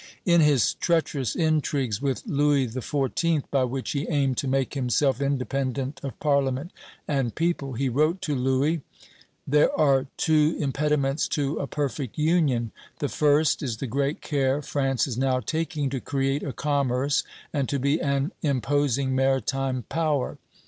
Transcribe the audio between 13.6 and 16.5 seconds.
is the great care France is now taking to create